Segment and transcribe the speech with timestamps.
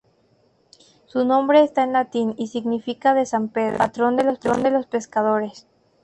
[1.05, 5.67] Su nombre está en Latín y significa "de san Pedro", patrón de los pescadores.